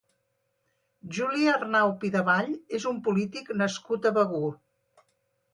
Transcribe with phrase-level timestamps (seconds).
[1.17, 4.53] Juli Arnau Pidevall és un polític nascut a Begur.